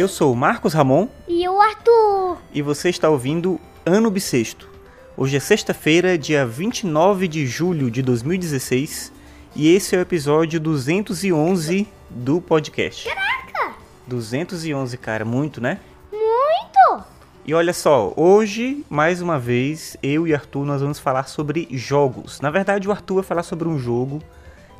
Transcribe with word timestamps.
Eu 0.00 0.08
sou 0.08 0.32
o 0.32 0.34
Marcos 0.34 0.72
Ramon 0.72 1.08
E 1.28 1.46
o 1.46 1.60
Arthur. 1.60 2.38
e 2.54 2.62
você 2.62 2.88
está 2.88 3.10
ouvindo 3.10 3.60
Ano 3.84 4.10
Bissexto. 4.10 4.66
Hoje 5.14 5.36
é 5.36 5.40
sexta-feira, 5.40 6.16
dia 6.16 6.46
29 6.46 7.28
de 7.28 7.46
julho 7.46 7.90
de 7.90 8.00
2016 8.00 9.12
e 9.54 9.74
esse 9.74 9.94
é 9.94 9.98
o 9.98 10.00
episódio 10.00 10.58
211 10.58 11.86
do 12.08 12.40
podcast. 12.40 13.06
Caraca! 13.10 13.74
211, 14.06 14.96
cara, 14.96 15.26
muito, 15.26 15.60
né? 15.60 15.78
Muito! 16.10 17.04
E 17.44 17.52
olha 17.52 17.74
só, 17.74 18.14
hoje, 18.16 18.82
mais 18.88 19.20
uma 19.20 19.38
vez, 19.38 19.98
eu 20.02 20.26
e 20.26 20.32
Arthur 20.32 20.64
nós 20.64 20.80
vamos 20.80 20.98
falar 20.98 21.28
sobre 21.28 21.68
jogos. 21.72 22.40
Na 22.40 22.48
verdade, 22.48 22.88
o 22.88 22.90
Arthur 22.90 23.16
vai 23.16 23.24
falar 23.24 23.42
sobre 23.42 23.68
um 23.68 23.78
jogo 23.78 24.22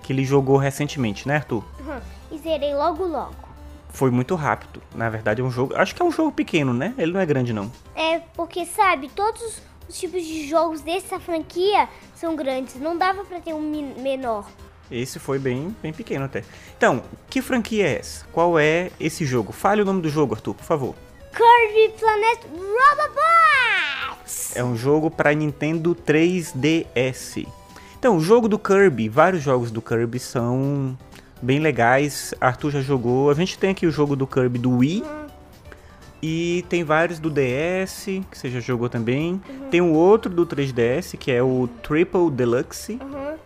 que 0.03 0.15
ele 0.15 0.25
jogou 0.25 0.57
recentemente, 0.57 1.29
né, 1.29 1.37
Arthur? 1.37 1.63
Uhum. 1.79 2.01
E 2.33 2.39
zerei 2.39 2.75
logo 2.75 3.05
logo. 3.05 3.50
Foi 3.93 4.11
muito 4.11 4.35
rápido. 4.35 4.83
Na 4.95 5.11
verdade, 5.11 5.41
é 5.41 5.45
um 5.45 5.51
jogo. 5.51 5.75
Acho 5.77 5.95
que 5.95 6.03
é 6.03 6.05
um 6.05 6.13
jogo 6.13 6.33
pequeno, 6.33 6.73
né? 6.73 6.95
Ele 6.97 7.13
não 7.13 7.21
é 7.21 7.27
grande, 7.27 7.53
não. 7.53 7.71
É 7.95 8.21
porque, 8.35 8.65
sabe, 8.65 9.09
todos 9.09 9.61
os 9.89 9.99
tipos 9.99 10.25
de 10.25 10.49
jogos 10.49 10.81
dessa 10.81 11.19
franquia 11.19 11.89
são 12.15 12.37
grandes. 12.37 12.77
Não 12.77 12.97
dava 12.97 13.25
pra 13.25 13.41
ter 13.41 13.53
um 13.53 13.95
menor. 13.99 14.47
Esse 14.91 15.19
foi 15.19 15.39
bem, 15.39 15.75
bem 15.81 15.93
pequeno 15.93 16.25
até. 16.25 16.43
Então, 16.77 17.03
que 17.29 17.41
franquia 17.41 17.87
é 17.87 17.99
essa? 17.99 18.27
Qual 18.33 18.59
é 18.59 18.91
esse 18.99 19.25
jogo? 19.25 19.53
Fale 19.53 19.83
o 19.83 19.85
nome 19.85 20.03
do 20.03 20.09
jogo, 20.09 20.35
Arthur, 20.35 20.55
por 20.55 20.65
favor. 20.65 20.95
Kirby 21.33 21.95
Planet 21.97 22.41
Robobots! 22.51 24.57
É 24.57 24.65
um 24.65 24.77
jogo 24.77 25.11
para 25.11 25.33
Nintendo 25.33 25.95
3DS. 25.95 27.47
Então, 27.97 28.17
o 28.17 28.21
jogo 28.21 28.49
do 28.49 28.59
Kirby, 28.59 29.09
vários 29.09 29.43
jogos 29.43 29.71
do 29.71 29.81
Kirby 29.81 30.19
são 30.19 30.99
bem 31.43 31.59
legais. 31.59 32.35
Arthur 32.41 32.71
já 32.71 32.81
jogou. 32.81 33.31
A 33.31 33.35
gente 33.35 33.59
tem 33.59 33.71
aqui 33.71 33.87
o 33.87 33.91
jogo 33.91 34.15
do 34.17 34.27
Kirby 34.27 34.59
do 34.59 34.79
Wii. 34.79 35.05
E 36.23 36.65
tem 36.69 36.85
vários 36.85 37.19
do 37.19 37.31
DS, 37.31 38.05
que 38.31 38.37
você 38.37 38.51
já 38.51 38.61
jogou 38.61 38.89
também. 38.91 39.41
Tem 39.71 39.81
um 39.81 39.93
outro 39.95 40.31
do 40.31 40.45
3DS, 40.47 41.17
que 41.17 41.31
é 41.33 41.43
o 41.43 41.67
Triple 41.83 42.31
Deluxe. 42.31 42.99
Uhum. 43.01 43.37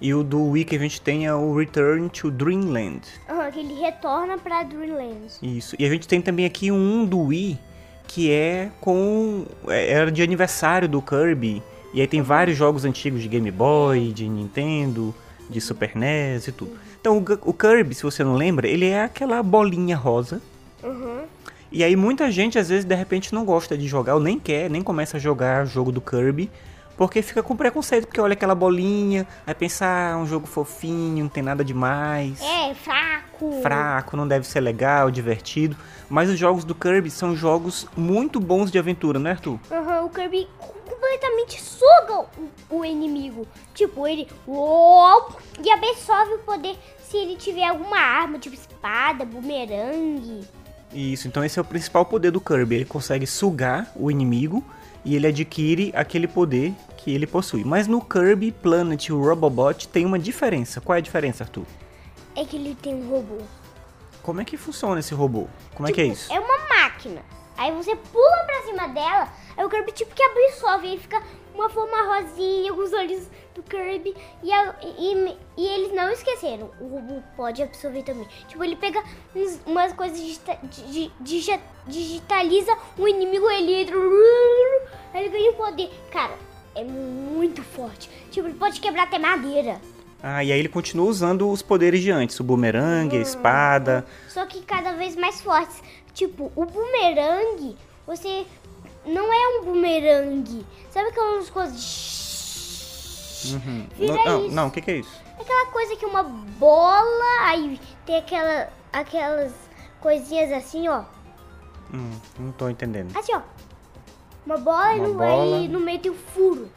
E 0.00 0.14
o 0.14 0.22
do 0.22 0.50
Wii 0.50 0.64
que 0.64 0.76
a 0.76 0.78
gente 0.78 1.00
tem 1.00 1.26
é 1.26 1.34
o 1.34 1.54
Return 1.56 2.08
to 2.08 2.30
Dreamland. 2.30 3.00
Uhum, 3.28 3.50
que 3.52 3.58
ele 3.60 3.74
retorna 3.80 4.38
pra 4.38 4.62
Dreamland. 4.62 5.16
Isso. 5.42 5.74
E 5.78 5.84
a 5.84 5.88
gente 5.88 6.06
tem 6.06 6.20
também 6.20 6.44
aqui 6.44 6.70
um 6.70 7.04
do 7.04 7.20
Wii 7.20 7.58
que 8.06 8.30
é 8.30 8.68
com. 8.80 9.44
é- 9.68 9.90
Era 9.92 10.10
de 10.12 10.22
aniversário 10.22 10.88
do 10.88 11.00
Kirby. 11.02 11.62
E 11.94 12.00
aí 12.00 12.06
tem 12.06 12.22
vários 12.22 12.56
jogos 12.56 12.84
antigos 12.84 13.22
de 13.22 13.28
Game 13.28 13.50
Boy, 13.50 14.12
de 14.12 14.28
Nintendo, 14.28 15.14
de 15.48 15.60
Super 15.60 15.96
NES 15.96 16.48
e 16.48 16.52
tudo. 16.52 16.72
Então 17.00 17.18
o, 17.18 17.50
o 17.50 17.52
Kirby, 17.52 17.94
se 17.94 18.02
você 18.02 18.22
não 18.22 18.34
lembra, 18.34 18.68
ele 18.68 18.86
é 18.86 19.04
aquela 19.04 19.42
bolinha 19.42 19.96
rosa. 19.96 20.40
Uhum. 20.82 21.22
E 21.70 21.82
aí 21.82 21.96
muita 21.96 22.30
gente 22.30 22.58
às 22.58 22.68
vezes 22.68 22.84
de 22.84 22.94
repente 22.94 23.34
não 23.34 23.44
gosta 23.44 23.76
de 23.76 23.88
jogar, 23.88 24.14
ou 24.14 24.20
nem 24.20 24.38
quer, 24.38 24.68
nem 24.68 24.82
começa 24.82 25.16
a 25.16 25.20
jogar 25.20 25.64
o 25.64 25.66
jogo 25.66 25.90
do 25.90 26.00
Kirby, 26.00 26.50
porque 26.96 27.22
fica 27.22 27.42
com 27.42 27.56
preconceito, 27.56 28.06
porque 28.06 28.20
olha 28.20 28.32
aquela 28.34 28.54
bolinha, 28.54 29.26
aí 29.46 29.54
pensa, 29.54 29.86
ah, 29.86 30.16
um 30.18 30.26
jogo 30.26 30.46
fofinho, 30.46 31.24
não 31.24 31.28
tem 31.30 31.42
nada 31.42 31.64
demais 31.64 32.40
É, 32.40 32.74
fraco. 32.74 33.60
fraco, 33.62 34.16
não 34.16 34.26
deve 34.28 34.46
ser 34.46 34.60
legal, 34.60 35.10
divertido. 35.10 35.76
Mas 36.08 36.28
os 36.28 36.38
jogos 36.38 36.64
do 36.64 36.74
Kirby 36.74 37.10
são 37.10 37.34
jogos 37.34 37.86
muito 37.96 38.38
bons 38.38 38.70
de 38.70 38.78
aventura, 38.78 39.18
né, 39.18 39.30
Arthur? 39.30 39.58
Uhum, 39.70 40.04
o 40.04 40.10
Kirby 40.10 40.46
completamente 40.86 41.60
suga 41.60 42.26
o, 42.70 42.78
o 42.78 42.84
inimigo. 42.84 43.46
Tipo, 43.74 44.06
ele 44.06 44.28
uou, 44.46 45.36
e 45.62 45.70
absorve 45.70 46.34
o 46.34 46.38
poder 46.40 46.76
se 47.08 47.16
ele 47.16 47.36
tiver 47.36 47.64
alguma 47.66 47.98
arma, 47.98 48.38
tipo 48.38 48.54
espada, 48.54 49.24
bumerangue. 49.24 50.46
Isso, 50.92 51.26
então 51.26 51.44
esse 51.44 51.58
é 51.58 51.62
o 51.62 51.64
principal 51.64 52.04
poder 52.04 52.30
do 52.30 52.40
Kirby. 52.40 52.76
Ele 52.76 52.84
consegue 52.84 53.26
sugar 53.26 53.90
o 53.96 54.10
inimigo 54.10 54.64
e 55.04 55.16
ele 55.16 55.26
adquire 55.26 55.92
aquele 55.94 56.28
poder 56.28 56.74
que 56.96 57.12
ele 57.12 57.26
possui. 57.26 57.64
Mas 57.64 57.86
no 57.86 58.00
Kirby 58.00 58.52
Planet 58.52 59.08
Robobot 59.10 59.88
tem 59.88 60.04
uma 60.04 60.18
diferença. 60.18 60.80
Qual 60.80 60.94
é 60.94 60.98
a 60.98 61.02
diferença, 61.02 61.44
Arthur? 61.44 61.64
É 62.36 62.44
que 62.44 62.56
ele 62.56 62.76
tem 62.80 62.94
um 62.94 63.08
robô. 63.10 63.38
Como 64.22 64.40
é 64.40 64.44
que 64.44 64.56
funciona 64.56 65.00
esse 65.00 65.14
robô? 65.14 65.48
Como 65.74 65.88
é 65.88 65.92
que 65.92 66.00
é 66.00 66.04
Tipo, 66.04 66.14
isso? 66.16 66.32
É 66.32 66.38
uma 66.38 66.58
máquina. 66.68 67.22
Aí 67.56 67.72
você 67.72 67.94
pula 67.96 68.44
pra 68.46 68.62
cima 68.62 68.88
dela, 68.88 69.28
aí 69.56 69.64
o 69.64 69.68
Kirby 69.68 69.92
tipo 69.92 70.14
que 70.14 70.22
absorve, 70.22 70.88
aí 70.88 70.98
fica 70.98 71.22
uma 71.54 71.68
forma 71.68 72.02
rosinha 72.16 72.72
com 72.72 72.80
os 72.82 72.92
olhos 72.92 73.26
do 73.54 73.62
Kirby. 73.62 74.14
E, 74.42 74.52
a- 74.52 74.74
e- 74.82 75.36
e 75.56 75.66
eles 75.66 75.92
não 75.94 76.10
esqueceram, 76.10 76.70
o 76.80 76.86
robô 76.88 77.22
pode 77.36 77.62
absorver 77.62 78.02
também. 78.02 78.26
Tipo, 78.48 78.64
ele 78.64 78.76
pega 78.76 79.02
uns- 79.34 79.60
umas 79.66 79.92
coisas, 79.92 80.18
digita- 80.18 80.58
di- 80.62 81.10
digi- 81.20 81.60
digitaliza 81.86 82.76
o 82.98 83.06
inimigo, 83.06 83.48
ele 83.50 83.82
entra, 83.82 83.96
ele 85.14 85.28
ganha 85.28 85.52
poder. 85.52 85.90
Cara, 86.10 86.34
é 86.74 86.82
muito 86.84 87.62
forte. 87.62 88.08
Tipo, 88.30 88.48
ele 88.48 88.56
pode 88.58 88.80
quebrar 88.80 89.04
até 89.04 89.18
madeira. 89.18 89.80
Ah, 90.22 90.42
e 90.44 90.52
aí 90.52 90.58
ele 90.58 90.68
continua 90.68 91.06
usando 91.06 91.50
os 91.50 91.62
poderes 91.62 92.00
de 92.00 92.10
antes, 92.10 92.38
o 92.38 92.44
bumerangue, 92.44 93.16
a 93.16 93.20
espada. 93.20 94.06
Só 94.28 94.46
que 94.46 94.62
cada 94.62 94.92
vez 94.92 95.16
mais 95.16 95.40
fortes. 95.40 95.82
Tipo, 96.14 96.52
o 96.54 96.64
bumerangue, 96.64 97.76
você 98.06 98.44
não 99.04 99.32
é 99.32 99.48
um 99.58 99.64
bumerangue. 99.64 100.66
Sabe 100.90 101.08
aquelas 101.08 101.50
coisas. 101.50 103.44
Uhum. 103.52 103.86
Não, 103.98 104.48
não, 104.48 104.68
o 104.68 104.70
que, 104.70 104.80
que 104.80 104.90
é 104.90 104.96
isso? 104.98 105.20
Aquela 105.38 105.66
coisa 105.72 105.96
que 105.96 106.06
uma 106.06 106.22
bola, 106.22 107.48
aí 107.48 107.80
tem 108.06 108.16
aquela, 108.16 108.68
aquelas 108.92 109.52
coisinhas 110.00 110.52
assim, 110.52 110.88
ó. 110.88 111.04
Hum, 111.92 112.10
não 112.38 112.52
tô 112.52 112.68
entendendo. 112.68 113.16
Assim, 113.16 113.34
ó. 113.34 113.40
Uma 114.46 114.58
bola, 114.58 114.94
e 114.94 114.98
Uma 115.00 115.08
no, 115.08 115.14
bola. 115.14 115.56
aí 115.56 115.68
no 115.68 115.80
meio 115.80 115.98
tem 115.98 116.12
um 116.12 116.16
furo. 116.16 116.70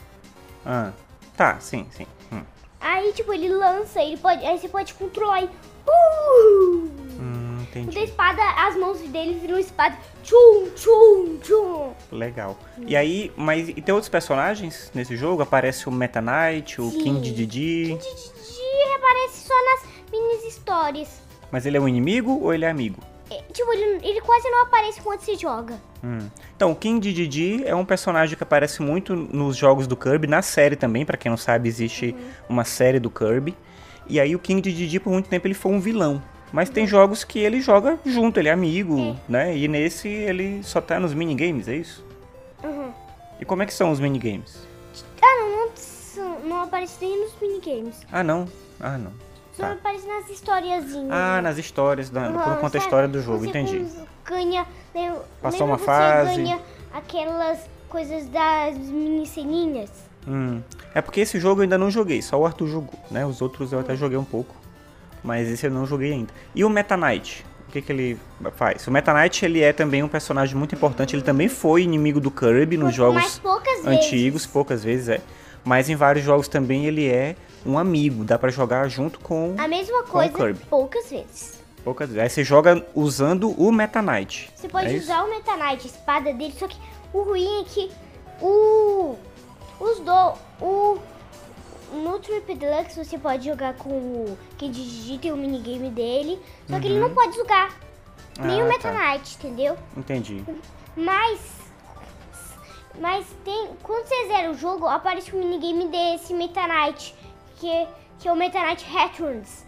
Ah, 0.65 0.91
tá, 1.37 1.59
sim, 1.59 1.87
sim. 1.91 2.07
Hum. 2.31 2.41
Aí, 2.79 3.13
tipo, 3.13 3.31
ele 3.33 3.49
lança, 3.49 4.01
ele 4.01 4.17
pode, 4.17 4.43
aí 4.45 4.57
você 4.57 4.67
pode 4.67 4.93
controlar 4.95 5.43
e... 5.43 5.49
Uh! 5.87 6.94
Entendi. 7.79 7.95
da 7.95 8.03
espada, 8.03 8.41
as 8.57 8.75
mãos 8.77 8.99
dele 8.99 9.37
viram 9.39 9.59
espada. 9.59 9.97
Tchum, 10.23 10.69
tchum, 10.75 11.37
tchum. 11.41 11.93
Legal. 12.11 12.57
E 12.87 12.95
aí, 12.95 13.31
mas 13.35 13.67
e 13.67 13.73
tem 13.81 13.93
outros 13.93 14.09
personagens 14.09 14.89
nesse 14.93 15.17
jogo? 15.17 15.41
Aparece 15.41 15.89
o 15.89 15.91
Meta 15.91 16.21
Knight, 16.21 16.79
o 16.79 16.89
Sim. 16.89 17.03
King 17.03 17.31
Didi. 17.31 17.45
Didi 17.45 18.93
aparece 18.95 19.47
só 19.47 19.53
nas 19.53 19.85
mini 20.11 20.47
histórias. 20.47 21.21
Mas 21.51 21.65
ele 21.65 21.77
é 21.77 21.79
um 21.81 21.87
inimigo 21.87 22.39
ou 22.41 22.53
ele 22.53 22.65
é 22.65 22.69
amigo? 22.69 23.01
É, 23.29 23.41
tipo, 23.51 23.71
ele, 23.73 24.07
ele 24.07 24.21
quase 24.21 24.49
não 24.49 24.63
aparece 24.63 25.01
quando 25.01 25.19
se 25.21 25.35
joga. 25.35 25.79
Hum. 26.03 26.29
Então, 26.55 26.71
o 26.71 26.75
King 26.75 27.11
Didi 27.11 27.63
é 27.65 27.73
um 27.75 27.83
personagem 27.83 28.37
que 28.37 28.43
aparece 28.43 28.81
muito 28.81 29.15
nos 29.15 29.57
jogos 29.57 29.87
do 29.87 29.97
Kirby, 29.97 30.27
na 30.27 30.41
série 30.41 30.75
também, 30.75 31.05
pra 31.05 31.17
quem 31.17 31.29
não 31.29 31.37
sabe, 31.37 31.67
existe 31.67 32.15
uma 32.47 32.63
série 32.63 32.99
do 32.99 33.09
Kirby. 33.09 33.55
E 34.07 34.19
aí 34.19 34.35
o 34.35 34.39
King 34.39 34.61
Didi 34.71 34.99
por 34.99 35.11
muito 35.11 35.27
tempo 35.27 35.47
ele 35.47 35.55
foi 35.55 35.71
um 35.71 35.79
vilão. 35.79 36.21
Mas 36.55 36.69
tem 36.69 36.87
jogos 36.87 37.25
que 37.25 37.37
ele 37.39 37.59
joga 37.59 37.99
junto, 38.05 38.39
ele 38.39 38.47
é 38.47 38.51
amigo, 38.53 39.17
né? 39.27 39.57
E 39.57 39.67
nesse 39.67 40.07
ele 40.07 40.63
só 40.63 40.79
tá 40.79 40.97
nos 40.97 41.13
minigames, 41.13 41.67
é 41.67 41.75
isso? 41.75 42.01
Uhum. 42.63 42.93
E 43.41 43.43
como 43.43 43.61
é 43.61 43.65
que 43.65 43.73
são 43.73 43.91
os 43.91 43.99
minigames? 43.99 44.65
Ah, 45.21 45.35
não, 45.37 45.69
não, 46.15 46.39
não 46.47 46.61
aparece 46.63 46.95
nem 47.01 47.25
nos 47.25 47.33
minigames. 47.41 47.97
Ah, 48.09 48.23
não. 48.23 48.47
Ah, 48.79 48.97
não. 48.97 49.11
Só 49.51 49.63
Tá. 49.63 49.71
aparece 49.73 50.07
nas 50.07 50.29
historiazinhas. 50.29 51.11
Ah, 51.11 51.41
nas 51.41 51.57
histórias, 51.57 52.09
da, 52.09 52.29
Uhum, 52.29 52.33
quando 52.41 52.59
conta 52.61 52.77
a 52.77 52.79
história 52.79 53.07
do 53.09 53.21
jogo, 53.21 53.39
Você 53.39 53.47
entendi. 53.49 53.85
Ganha, 54.23 54.65
lembra, 54.93 55.23
Passou 55.41 55.67
uma 55.67 55.77
você 55.77 55.83
fase. 55.85 56.35
ganha 56.41 56.59
aquelas 56.93 57.59
coisas 57.89 58.29
das 58.29 58.77
mini 58.77 59.27
ceninhas. 59.27 59.89
Hum. 60.25 60.61
É 60.93 61.01
porque 61.01 61.19
esse 61.19 61.37
jogo 61.37 61.59
eu 61.59 61.63
ainda 61.63 61.77
não 61.77 61.91
joguei, 61.91 62.21
só 62.21 62.39
o 62.39 62.45
Arthur 62.45 62.67
jogou, 62.67 62.97
né? 63.11 63.25
Os 63.25 63.41
outros 63.41 63.73
eu 63.73 63.79
até 63.81 63.93
joguei 63.97 64.17
um 64.17 64.23
pouco, 64.23 64.55
mas 65.25 65.49
esse 65.49 65.65
eu 65.65 65.71
não 65.71 65.85
joguei 65.85 66.13
ainda. 66.13 66.31
E 66.53 66.63
o 66.63 66.69
Meta 66.69 66.95
Knight? 66.95 67.45
O 67.67 67.71
que, 67.71 67.81
que 67.81 67.91
ele 67.91 68.17
faz? 68.55 68.87
O 68.87 68.91
Meta 68.91 69.13
Knight 69.13 69.43
ele 69.43 69.61
é 69.61 69.73
também 69.73 70.01
um 70.03 70.07
personagem 70.07 70.55
muito 70.55 70.75
importante, 70.75 71.15
ele 71.15 71.23
também 71.23 71.49
foi 71.49 71.81
inimigo 71.81 72.21
do 72.21 72.31
Kirby 72.31 72.77
nos 72.77 72.93
jogos 72.95 73.39
poucas 73.39 73.85
antigos, 73.85 74.43
vezes. 74.43 74.45
poucas 74.45 74.83
vezes 74.83 75.09
é. 75.09 75.21
Mas 75.63 75.89
em 75.89 75.95
vários 75.95 76.23
jogos 76.23 76.47
também 76.47 76.85
ele 76.85 77.07
é 77.09 77.35
um 77.65 77.77
amigo, 77.77 78.23
dá 78.23 78.37
pra 78.37 78.49
jogar 78.51 78.87
junto 78.87 79.19
com 79.19 79.55
A 79.57 79.67
mesma 79.67 80.03
coisa, 80.03 80.31
Kirby. 80.31 80.59
poucas 80.69 81.09
vezes. 81.09 81.59
poucas 81.83 82.07
vezes. 82.09 82.23
Aí 82.23 82.29
você 82.29 82.43
joga 82.43 82.85
usando 82.93 83.49
o 83.59 83.71
Meta 83.71 84.01
Knight. 84.01 84.49
Você 84.55 84.69
pode 84.69 84.87
é 84.87 84.93
isso? 84.93 85.05
usar 85.05 85.23
o 85.23 85.29
Meta 85.29 85.57
Knight, 85.57 85.81
a 85.83 85.89
espada 85.89 86.31
dele, 86.33 86.53
só 86.57 86.67
que 86.67 86.77
o 87.11 87.23
ruim 87.23 87.61
é 87.61 87.63
que 87.63 87.91
o. 88.41 89.15
Trip 92.45 92.59
Deluxe 92.59 93.03
você 93.03 93.17
pode 93.17 93.45
jogar 93.45 93.73
com 93.75 93.89
o 93.89 94.37
que 94.57 94.69
digita 94.69 95.33
o 95.33 95.37
minigame 95.37 95.89
dele, 95.89 96.39
só 96.69 96.79
que 96.79 96.87
ele 96.87 96.99
não 96.99 97.13
pode 97.13 97.35
jogar. 97.35 97.73
Nem 98.39 98.57
Uhum. 98.57 98.61
Ah, 98.61 98.65
o 98.65 98.67
Meta 98.67 98.91
tá. 98.91 98.93
Knight, 99.13 99.35
entendeu? 99.39 99.77
Entendi. 99.97 100.43
Mas. 100.95 101.39
Mas 102.99 103.25
tem. 103.43 103.69
Quando 103.83 104.05
você 104.07 104.27
zera 104.27 104.51
o 104.51 104.53
jogo, 104.53 104.87
aparece 104.87 105.35
um 105.35 105.39
minigame 105.39 105.87
desse 105.87 106.33
Meta 106.33 106.67
Knight, 106.67 107.15
que, 107.57 107.87
que 108.19 108.27
é 108.27 108.31
o 108.31 108.35
Meta 108.35 108.59
Knight 108.59 108.85
Returns. 108.85 109.63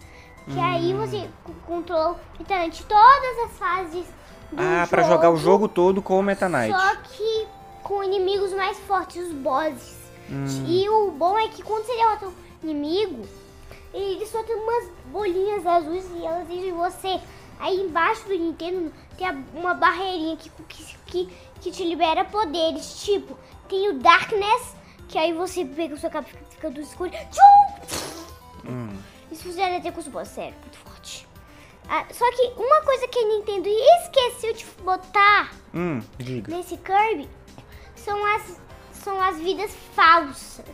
Que 0.46 0.58
aí 0.58 0.94
Hum. 0.94 0.98
você 0.98 1.18
c- 1.20 1.28
controla 1.66 2.12
o 2.12 2.16
Meta 2.38 2.58
Knight 2.58 2.82
todas 2.84 3.38
as 3.50 3.58
fases 3.58 4.06
do 4.50 4.62
Ah, 4.62 4.86
pra 4.88 5.02
jogar 5.02 5.30
o 5.30 5.36
jogo 5.36 5.68
todo 5.68 6.00
com 6.00 6.18
o 6.18 6.22
Meta 6.22 6.48
Knight. 6.48 6.72
Só 6.74 6.96
que 6.96 7.46
com 7.82 8.02
inimigos 8.02 8.52
mais 8.54 8.78
fortes, 8.80 9.16
os 9.28 9.32
bosses. 9.34 9.96
Hum. 10.30 10.44
E 10.66 10.88
o 10.88 11.10
bom 11.10 11.38
é 11.38 11.48
que 11.48 11.62
quando 11.62 11.84
você 11.84 11.96
derrota 11.96 12.28
inimigo, 12.62 13.26
ele 13.92 14.26
só 14.26 14.42
tem 14.42 14.54
umas 14.54 14.90
bolinhas 15.06 15.66
azuis 15.66 16.06
e 16.16 16.24
elas 16.24 16.48
dizem 16.48 16.72
você. 16.72 17.20
Aí 17.58 17.76
embaixo 17.76 18.24
do 18.24 18.34
Nintendo 18.34 18.92
tem 19.16 19.26
uma 19.54 19.74
barreirinha 19.74 20.36
que, 20.36 20.50
que, 21.06 21.28
que, 21.60 21.70
te 21.72 21.84
libera 21.84 22.24
poderes. 22.24 23.02
Tipo, 23.04 23.36
tem 23.68 23.88
o 23.88 23.98
Darkness, 23.98 24.76
que 25.08 25.18
aí 25.18 25.32
você 25.32 25.64
pega 25.64 25.94
o 25.94 25.98
seu 25.98 26.10
cabo 26.10 26.28
e 26.28 26.54
fica, 26.54 26.70
do 26.70 26.80
escuro. 26.80 27.10
Tchum! 27.10 28.70
Hum. 28.70 28.96
Isso 29.30 29.42
funciona 29.42 29.76
até 29.76 29.90
com 29.90 30.00
os 30.00 30.08
boss, 30.08 30.28
sério, 30.28 30.54
muito 30.60 30.78
forte. 30.78 31.26
Ah, 31.88 32.04
só 32.12 32.30
que 32.32 32.52
uma 32.56 32.82
coisa 32.82 33.08
que 33.08 33.18
a 33.18 33.28
Nintendo 33.28 33.68
esqueceu 33.68 34.52
de 34.52 34.64
botar 34.82 35.50
Hum, 35.74 36.02
nesse 36.48 36.76
Kirby 36.76 37.28
são 37.96 38.24
as, 38.34 38.60
são 38.92 39.20
as 39.20 39.38
vidas 39.38 39.70
falsas. 39.94 40.66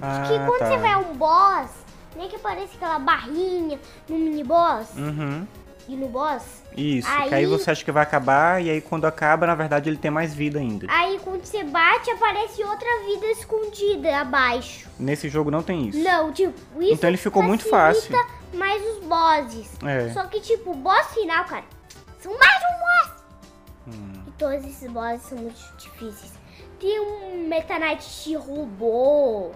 Ah, 0.00 0.24
que 0.26 0.38
quando 0.46 0.58
tá. 0.58 0.66
você 0.68 0.76
vai 0.78 0.90
a 0.92 0.98
um 0.98 1.14
boss, 1.14 1.70
nem 2.16 2.28
que 2.28 2.36
aparece 2.36 2.76
aquela 2.76 2.98
barrinha 2.98 3.78
no 4.08 4.18
mini 4.18 4.42
boss 4.44 4.88
Uhum. 4.96 5.46
e 5.88 5.96
no 5.96 6.08
boss. 6.08 6.60
Isso, 6.76 7.08
que 7.08 7.22
aí 7.22 7.34
Aí- 7.34 7.46
você 7.46 7.70
acha 7.72 7.84
que 7.84 7.90
vai 7.90 8.02
acabar 8.02 8.62
e 8.62 8.70
aí 8.70 8.80
quando 8.80 9.04
acaba, 9.04 9.46
na 9.46 9.54
verdade, 9.56 9.90
ele 9.90 9.96
tem 9.96 10.10
mais 10.10 10.32
vida 10.32 10.58
ainda. 10.60 10.86
Aí 10.88 11.18
quando 11.24 11.44
você 11.44 11.64
bate, 11.64 12.10
aparece 12.10 12.62
outra 12.62 12.88
vida 13.06 13.26
escondida 13.26 14.20
abaixo. 14.20 14.88
Nesse 14.98 15.28
jogo 15.28 15.50
não 15.50 15.62
tem 15.62 15.88
isso. 15.88 15.98
Não, 15.98 16.32
tipo, 16.32 16.54
isso 16.80 16.94
Então 16.94 17.10
ele 17.10 17.16
ficou 17.16 17.42
muito 17.42 17.68
facilita 17.68 18.24
mais 18.54 18.80
os 18.82 19.04
bosses. 19.04 19.70
É. 19.84 20.10
Só 20.12 20.24
que, 20.26 20.40
tipo, 20.40 20.70
o 20.70 20.74
boss 20.74 21.06
final, 21.12 21.44
cara, 21.44 21.64
são 22.20 22.32
mais 22.38 22.62
um 22.62 22.78
boss. 22.78 23.22
Hum. 23.88 24.22
E 24.28 24.30
todos 24.32 24.64
esses 24.64 24.90
bosses 24.90 25.22
são 25.22 25.38
muito 25.38 25.58
difíceis. 25.76 26.32
Tem 26.78 27.00
um 27.00 27.48
Meta 27.48 27.78
Knight 27.78 28.24
de 28.24 28.36
robô. 28.36 29.50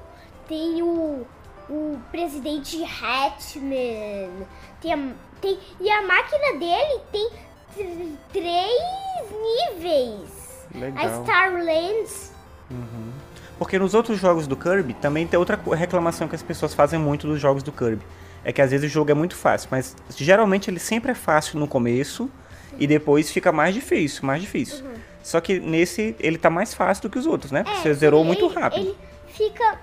Tem 0.49 0.83
o, 0.83 1.27
o 1.71 1.99
presidente 2.11 2.83
Hatman. 2.85 4.31
Tem, 4.81 4.93
a- 4.93 5.13
tem, 5.41 5.59
e 5.81 5.91
a 5.91 6.03
máquina 6.03 6.59
dele 6.59 7.01
tem 7.13 7.31
tr- 7.75 8.17
três 8.33 9.31
níveis. 9.31 10.67
A 10.75 10.79
Legal. 10.79 11.23
Starlands. 11.23 12.33
Porque 13.59 13.79
nos 13.79 13.95
outros 13.95 14.19
jogos 14.19 14.47
do 14.47 14.57
Kirby 14.57 14.95
também 14.95 15.27
tem 15.27 15.39
outra 15.39 15.59
reclamação 15.75 16.27
que 16.27 16.35
as 16.35 16.43
pessoas 16.43 16.75
fazem 16.75 16.99
muito 16.99 17.27
dos 17.27 17.41
jogos 17.41 17.63
do 17.63 17.71
Kirby. 17.71 18.03
É 18.45 18.53
que 18.53 18.61
às 18.61 18.71
vezes 18.73 18.91
o 18.91 18.93
jogo 18.93 19.11
é 19.11 19.15
muito 19.15 19.37
fácil, 19.37 19.69
mas 19.71 19.97
geralmente 20.17 20.69
ele 20.71 20.79
sempre 20.81 21.13
é 21.13 21.15
fácil 21.15 21.59
no 21.59 21.67
começo 21.69 22.29
e 22.79 22.87
depois 22.87 23.31
fica 23.31 23.53
mais 23.53 23.73
difícil, 23.75 24.25
mais 24.27 24.43
difícil. 24.43 24.85
Só 25.23 25.41
que 25.41 25.59
nesse 25.61 26.15
ele 26.19 26.37
tá 26.37 26.51
mais 26.51 26.75
fácil 26.75 27.03
do 27.05 27.11
que 27.11 27.19
os 27.19 27.27
outros, 27.27 27.53
né? 27.53 27.63
Porque 27.63 27.79
você 27.79 27.95
zerou 27.95 28.21
ele- 28.21 28.27
muito 28.27 28.47
rápido. 28.49 28.83
Ele 28.89 28.97
fica 29.29 29.79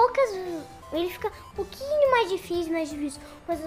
poucas. 0.00 0.30
Ele 0.92 1.08
fica 1.08 1.28
um 1.28 1.54
pouquinho 1.54 2.10
mais 2.10 2.30
difícil, 2.30 2.72
mais 2.72 2.90
difícil. 2.90 3.20
Mas, 3.46 3.60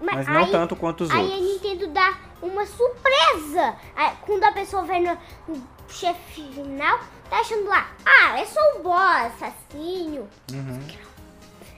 Mas 0.00 0.26
não 0.28 0.44
aí- 0.44 0.50
tanto 0.50 0.74
quanto 0.76 1.02
os 1.04 1.10
Aí 1.10 1.20
outros. 1.22 1.38
a 1.38 1.42
Nintendo 1.42 1.86
dá 1.88 2.18
uma 2.40 2.64
surpresa. 2.66 3.76
Aí, 3.94 4.12
quando 4.22 4.44
a 4.44 4.52
pessoa 4.52 4.82
vai 4.84 5.00
no, 5.00 5.18
no 5.48 5.62
chefe 5.88 6.42
final, 6.54 6.98
tá 7.28 7.40
achando 7.40 7.68
lá, 7.68 7.90
ah, 8.06 8.38
é 8.40 8.46
só 8.46 8.60
um 8.76 8.82
boss, 8.82 9.42
assassino. 9.42 10.26
Uhum. 10.52 10.86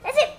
Assim, 0.05 0.33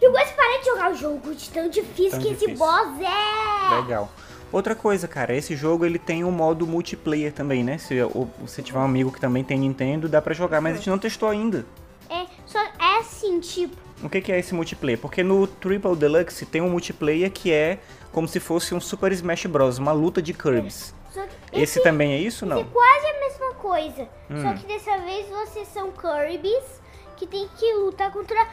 eu 0.00 0.12
gosto 0.12 0.28
de 0.28 0.34
parar 0.34 0.58
de 0.58 0.64
jogar 0.66 0.90
o 0.92 0.94
jogo 0.94 1.34
de 1.34 1.50
tão 1.50 1.68
difícil 1.68 2.10
Tão 2.12 2.20
que 2.20 2.28
esse 2.28 2.46
difícil. 2.46 2.56
boss 2.56 3.00
é. 3.00 3.74
Legal. 3.80 4.08
Outra 4.52 4.74
coisa, 4.74 5.06
cara, 5.06 5.34
esse 5.34 5.54
jogo 5.54 5.84
ele 5.84 5.98
tem 5.98 6.24
um 6.24 6.30
modo 6.32 6.66
multiplayer 6.66 7.32
também, 7.32 7.62
né? 7.62 7.78
Se 7.78 7.94
você 8.40 8.60
tiver 8.62 8.78
um 8.78 8.84
amigo 8.84 9.12
que 9.12 9.20
também 9.20 9.44
tem 9.44 9.58
Nintendo, 9.58 10.08
dá 10.08 10.20
pra 10.20 10.34
jogar, 10.34 10.60
mas 10.60 10.74
a 10.74 10.76
gente 10.78 10.90
não 10.90 10.98
testou 10.98 11.28
ainda. 11.28 11.64
É, 12.08 12.26
só 12.46 12.58
é 12.58 12.98
assim, 12.98 13.38
tipo, 13.38 13.76
O 14.02 14.08
que, 14.08 14.20
que 14.20 14.32
é 14.32 14.38
esse 14.38 14.52
multiplayer? 14.54 14.98
Porque 14.98 15.22
no 15.22 15.46
Triple 15.46 15.94
Deluxe 15.94 16.44
tem 16.46 16.60
um 16.60 16.68
multiplayer 16.70 17.30
que 17.30 17.52
é 17.52 17.78
como 18.10 18.26
se 18.26 18.40
fosse 18.40 18.74
um 18.74 18.80
Super 18.80 19.12
Smash 19.12 19.46
Bros, 19.46 19.78
uma 19.78 19.92
luta 19.92 20.20
de 20.20 20.32
Kirby's. 20.34 20.92
só 21.12 21.24
que 21.26 21.60
Esse, 21.60 21.80
também 21.82 22.12
é 22.12 22.18
isso, 22.18 22.44
Esse 22.44 22.52
é 22.52 22.56
não? 22.56 22.64
quase 22.64 23.06
a 23.06 23.20
mesma 23.20 23.54
coisa. 23.54 24.08
Hum. 24.28 24.42
Só 24.42 24.54
que 24.54 24.66
dessa 24.66 24.98
vez 24.98 25.28
vocês 25.28 25.68
são 25.68 25.92
Kirby's 25.92 26.80
que 27.16 27.26
tem 27.26 27.46
que 27.56 27.74
lutar 27.74 28.10
contra 28.10 28.48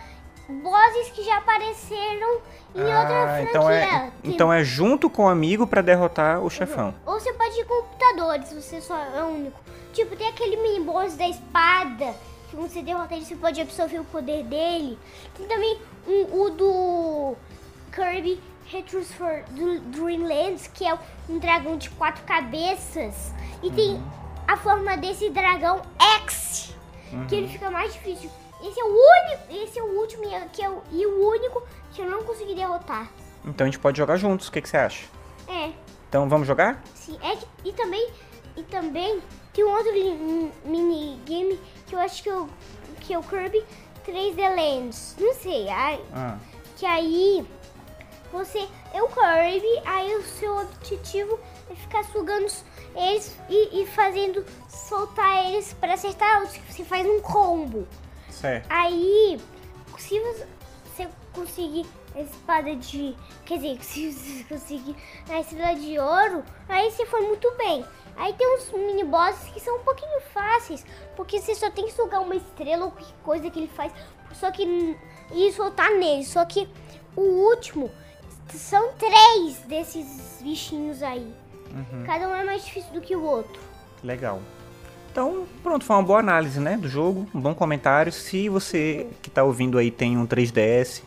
bosses 0.49 1.09
que 1.11 1.23
já 1.23 1.37
apareceram 1.37 2.41
em 2.75 2.81
outra 2.81 3.23
Ah, 3.23 3.27
franquia. 3.27 3.49
então 3.49 3.69
é, 3.69 4.11
que- 4.23 4.29
então 4.29 4.53
é 4.53 4.63
junto 4.63 5.09
com 5.09 5.25
o 5.25 5.27
amigo 5.27 5.65
pra 5.67 5.81
derrotar 5.81 6.41
o 6.41 6.49
chefão. 6.49 6.93
Ou 7.05 7.19
você 7.19 7.33
pode 7.33 7.59
ir 7.59 7.65
com 7.65 7.81
computadores, 7.83 8.51
você 8.53 8.79
só 8.81 8.97
é 8.97 9.23
o 9.23 9.27
único. 9.27 9.59
Tipo, 9.93 10.15
tem 10.15 10.27
aquele 10.27 10.57
mini 10.57 10.79
boss 10.85 11.15
da 11.15 11.27
espada, 11.27 12.13
que 12.49 12.55
quando 12.55 12.69
você 12.69 12.81
derrota 12.81 13.15
ele, 13.15 13.25
você 13.25 13.35
pode 13.35 13.59
absorver 13.59 13.99
o 13.99 14.03
poder 14.05 14.43
dele. 14.43 14.97
Tem 15.35 15.47
também 15.47 15.79
um, 16.07 16.41
o 16.43 16.49
do 16.51 17.35
Kirby 17.91 18.39
Returns 18.67 19.11
for 19.13 19.43
Dreamlands, 19.87 20.67
que 20.67 20.85
é 20.87 20.97
um 21.29 21.39
dragão 21.39 21.77
de 21.77 21.89
quatro 21.91 22.23
cabeças. 22.25 23.33
E 23.63 23.71
tem 23.71 24.01
a 24.47 24.55
forma 24.55 24.95
desse 24.97 25.29
dragão 25.29 25.81
X, 26.19 26.75
que 27.27 27.35
ele 27.35 27.47
fica 27.47 27.71
mais 27.71 27.91
difícil. 27.93 28.29
Esse 28.63 28.79
é 28.79 28.83
o 28.83 28.87
único, 28.87 29.43
esse 29.63 29.79
é 29.79 29.83
o 29.83 29.99
último 29.99 30.23
e 30.25 30.49
que 30.49 30.61
é 30.63 30.69
o, 30.69 30.81
e 30.91 31.05
o 31.05 31.27
único 31.29 31.61
que 31.93 32.01
eu 32.01 32.09
não 32.09 32.23
consegui 32.23 32.55
derrotar. 32.55 33.09
Então 33.45 33.65
a 33.65 33.69
gente 33.69 33.79
pode 33.79 33.97
jogar 33.97 34.17
juntos, 34.17 34.47
o 34.47 34.51
que, 34.51 34.61
que 34.61 34.69
você 34.69 34.77
acha? 34.77 35.05
É, 35.47 35.71
Então 36.09 36.27
vamos 36.27 36.47
jogar? 36.47 36.81
Sim, 36.95 37.17
é 37.21 37.35
que- 37.35 37.47
e 37.65 37.71
também 37.73 38.09
e 38.55 38.63
também 38.63 39.21
tem 39.53 39.63
um 39.63 39.69
outro 39.71 39.91
li- 39.91 40.51
mini 40.65 41.21
game 41.25 41.59
que 41.85 41.93
eu 41.95 41.99
acho 41.99 42.23
que 42.23 42.29
eu 42.29 42.49
que 43.01 43.13
é 43.13 43.19
o 43.19 43.23
Kirby 43.23 43.63
3D 44.05 44.49
Lands. 44.55 45.15
Não 45.19 45.33
sei, 45.35 45.69
ai, 45.69 46.01
Ah, 46.13 46.37
que 46.75 46.85
aí 46.85 47.45
você 48.31 48.67
é 48.93 49.01
o 49.01 49.07
Kirby, 49.07 49.81
aí 49.85 50.15
o 50.15 50.23
seu 50.23 50.57
objetivo 50.57 51.39
é 51.69 51.75
ficar 51.75 52.03
sugando 52.05 52.47
eles 52.95 53.37
e, 53.49 53.81
e 53.83 53.85
fazendo 53.87 54.43
soltar 54.67 55.45
eles 55.47 55.73
para 55.73 55.93
acertar 55.93 56.41
outros. 56.41 56.57
Você 56.69 56.83
faz 56.83 57.05
um 57.05 57.21
combo. 57.21 57.87
Certo. 58.39 58.67
Aí, 58.69 59.39
se 59.97 60.19
você, 60.19 60.47
conseguir 61.33 61.85
a 62.15 62.21
espada 62.21 62.75
de. 62.75 63.15
Quer 63.45 63.57
dizer, 63.57 63.77
se 63.83 64.11
você 64.11 64.43
conseguir 64.45 64.95
a 65.29 65.39
estrela 65.39 65.75
de 65.75 65.99
ouro, 65.99 66.43
aí 66.67 66.89
você 66.91 67.05
foi 67.05 67.21
muito 67.21 67.49
bem. 67.57 67.85
Aí 68.15 68.33
tem 68.33 68.55
uns 68.55 68.71
mini 68.71 69.03
bosses 69.03 69.51
que 69.51 69.59
são 69.59 69.75
um 69.77 69.83
pouquinho 69.83 70.19
fáceis, 70.33 70.83
porque 71.15 71.39
você 71.39 71.53
só 71.53 71.69
tem 71.69 71.85
que 71.85 71.93
sugar 71.93 72.21
uma 72.21 72.35
estrela 72.35 72.85
ou 72.85 72.91
qualquer 72.91 73.13
coisa 73.23 73.49
que 73.49 73.59
ele 73.59 73.67
faz, 73.67 73.93
só 74.33 74.49
que 74.49 74.97
e 75.31 75.51
soltar 75.53 75.91
nele. 75.91 76.25
Só 76.25 76.43
que 76.43 76.67
o 77.15 77.21
último 77.21 77.91
são 78.49 78.93
três 78.93 79.57
desses 79.67 80.39
bichinhos 80.41 81.03
aí. 81.03 81.31
Cada 82.05 82.27
um 82.27 82.33
é 82.33 82.43
mais 82.43 82.65
difícil 82.65 82.91
do 82.91 83.01
que 83.01 83.15
o 83.15 83.23
outro. 83.23 83.61
Legal. 84.03 84.41
Então, 85.17 85.47
pronto, 85.63 85.83
foi 85.83 85.95
uma 85.95 86.03
boa 86.03 86.19
análise, 86.19 86.59
né, 86.59 86.77
do 86.77 86.87
jogo, 86.87 87.27
um 87.33 87.41
bom 87.41 87.55
comentário. 87.55 88.11
Se 88.11 88.47
você 88.49 89.07
que 89.19 89.31
tá 89.31 89.43
ouvindo 89.43 89.79
aí 89.79 89.89
tem 89.89 90.15
um 90.15 90.27
3DS 90.27 91.01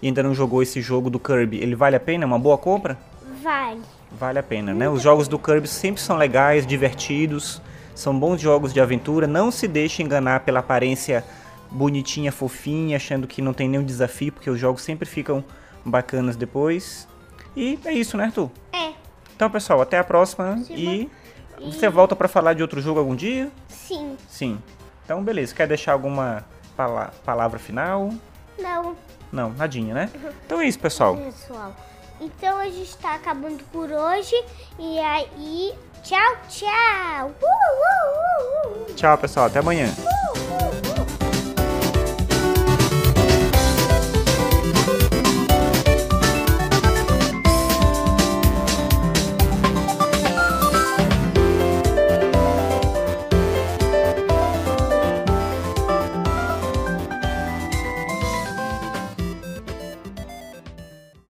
e 0.00 0.06
ainda 0.06 0.22
não 0.22 0.32
jogou 0.32 0.62
esse 0.62 0.80
jogo 0.80 1.10
do 1.10 1.18
Kirby, 1.18 1.58
ele 1.58 1.74
vale 1.74 1.96
a 1.96 1.98
pena? 1.98 2.22
É 2.22 2.26
uma 2.28 2.38
boa 2.38 2.56
compra? 2.56 2.96
Vale. 3.42 3.80
Vale 4.12 4.38
a 4.38 4.42
pena, 4.44 4.72
né? 4.72 4.88
Os 4.88 5.02
jogos 5.02 5.26
do 5.26 5.36
Kirby 5.36 5.66
sempre 5.66 6.00
são 6.00 6.16
legais, 6.16 6.64
divertidos, 6.64 7.60
são 7.92 8.16
bons 8.16 8.40
jogos 8.40 8.72
de 8.72 8.80
aventura. 8.80 9.26
Não 9.26 9.50
se 9.50 9.66
deixe 9.66 10.00
enganar 10.00 10.44
pela 10.44 10.60
aparência 10.60 11.24
bonitinha, 11.68 12.30
fofinha, 12.30 12.94
achando 12.94 13.26
que 13.26 13.42
não 13.42 13.52
tem 13.52 13.68
nenhum 13.68 13.82
desafio, 13.82 14.30
porque 14.30 14.48
os 14.48 14.60
jogos 14.60 14.82
sempre 14.82 15.08
ficam 15.08 15.42
bacanas 15.84 16.36
depois. 16.36 17.08
E 17.56 17.80
é 17.84 17.92
isso, 17.92 18.16
né, 18.16 18.26
Arthur? 18.26 18.48
É, 18.72 18.92
Então, 19.34 19.50
pessoal, 19.50 19.80
até 19.80 19.98
a 19.98 20.04
próxima 20.04 20.56
Sim, 20.58 20.72
e 20.72 21.10
e- 21.60 21.72
você 21.72 21.88
volta 21.88 22.14
pra 22.16 22.28
falar 22.28 22.54
de 22.54 22.62
outro 22.62 22.80
jogo 22.80 22.98
algum 23.00 23.14
dia? 23.14 23.50
sim. 23.68 24.16
Sim. 24.28 24.58
Então, 25.04 25.22
beleza. 25.22 25.54
Quer 25.54 25.68
deixar 25.68 25.92
alguma 25.92 26.44
pala- 26.76 27.12
palavra 27.24 27.58
final? 27.58 28.10
Não. 28.58 28.96
Não, 29.30 29.50
nadinha, 29.50 29.94
né? 29.94 30.10
Então 30.44 30.60
é 30.60 30.66
isso, 30.66 30.78
pessoal. 30.78 31.16
pessoal. 31.16 31.72
Então 32.20 32.58
a 32.58 32.64
gente 32.68 32.96
tá 32.96 33.14
acabando 33.14 33.62
por 33.72 33.90
hoje. 33.90 34.34
E 34.78 34.98
aí, 34.98 35.74
tchau, 36.02 36.36
tchau. 36.48 37.30
Uh, 37.40 37.46
uh, 37.46 38.72
uh, 38.72 38.78
uh, 38.78 38.90
uh. 38.90 38.94
Tchau, 38.94 39.16
pessoal. 39.18 39.46
Até 39.46 39.58
amanhã. 39.60 39.86
Uh. 39.98 40.85